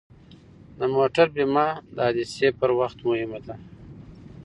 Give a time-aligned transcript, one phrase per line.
[0.77, 3.55] د موټر بیمه د حادثې پر وخت مهمه ده.